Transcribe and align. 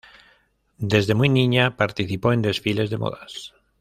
Desde 0.93 1.13
muy 1.13 1.29
niña 1.29 1.77
participó 1.77 2.33
en 2.33 2.41
desfiles 2.41 2.89
de 2.89 2.97
modas. 2.97 3.53